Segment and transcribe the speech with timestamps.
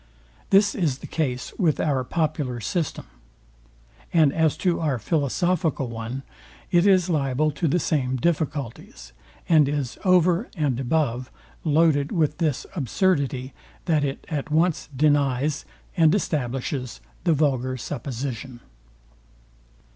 [0.49, 3.05] This is the case with our popular system.
[4.11, 6.23] And as to our philosophical one,
[6.71, 9.13] it is liable to the same difficulties;
[9.47, 11.29] and is over and above
[11.63, 13.53] loaded with this absurdity,
[13.85, 18.59] that it at once denies and establishes the vulgar supposition.